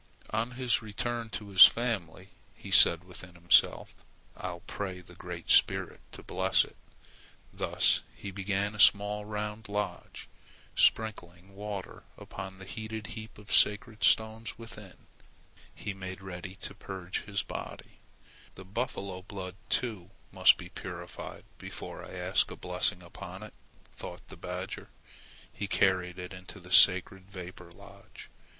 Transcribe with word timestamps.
On 0.31 0.53
his 0.53 0.81
return 0.81 1.29
to 1.29 1.49
his 1.49 1.63
family, 1.67 2.29
he 2.55 2.71
said 2.71 3.03
within 3.03 3.35
himself: 3.35 3.93
"I'll 4.35 4.61
pray 4.61 4.99
the 4.99 5.13
Great 5.13 5.51
Spirit 5.51 5.99
to 6.13 6.23
bless 6.23 6.65
it." 6.65 6.75
Thus 7.53 8.01
he 8.15 8.31
built 8.31 8.49
a 8.73 8.79
small 8.79 9.25
round 9.25 9.69
lodge. 9.69 10.27
Sprinkling 10.75 11.53
water 11.55 12.01
upon 12.17 12.57
the 12.57 12.65
heated 12.65 13.09
heap 13.13 13.37
of 13.37 13.53
sacred 13.53 14.03
stones 14.03 14.57
within, 14.57 15.05
he 15.71 15.93
made 15.93 16.23
ready 16.23 16.55
to 16.55 16.73
purge 16.73 17.21
his 17.25 17.43
body. 17.43 17.99
"The 18.55 18.65
buffalo 18.65 19.21
blood, 19.21 19.53
too, 19.69 20.09
must 20.31 20.57
be 20.57 20.69
purified 20.69 21.43
before 21.59 22.03
I 22.03 22.13
ask 22.13 22.49
a 22.49 22.55
blessing 22.55 23.03
upon 23.03 23.43
it," 23.43 23.53
thought 23.93 24.29
the 24.29 24.35
badger. 24.35 24.89
He 25.53 25.67
carried 25.67 26.17
it 26.17 26.33
into 26.33 26.59
the 26.59 26.71
sacred 26.71 27.29
vapor 27.29 27.69
lodge. 27.69 28.31